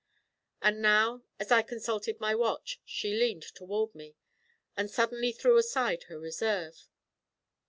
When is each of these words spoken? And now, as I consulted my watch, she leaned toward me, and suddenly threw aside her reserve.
And 0.63 0.81
now, 0.81 1.21
as 1.39 1.51
I 1.51 1.61
consulted 1.61 2.19
my 2.19 2.33
watch, 2.33 2.81
she 2.83 3.13
leaned 3.13 3.43
toward 3.43 3.93
me, 3.93 4.15
and 4.75 4.89
suddenly 4.89 5.31
threw 5.31 5.57
aside 5.59 6.05
her 6.05 6.17
reserve. 6.19 6.89